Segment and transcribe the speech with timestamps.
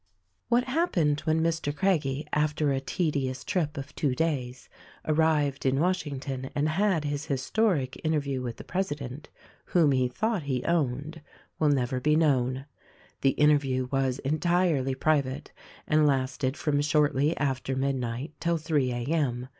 [0.49, 1.75] What happened when Mr.
[1.75, 4.67] Craggie, after a tedious trip of two days,
[5.05, 9.29] arrived in Washington and had his historic interview with the president—
[9.65, 11.21] whom he thought he owned—
[11.59, 12.65] will never be known.
[13.21, 15.51] The interview was entirely private
[15.85, 19.05] and lasted from shortly after midnight till three A.
[19.05, 19.49] M.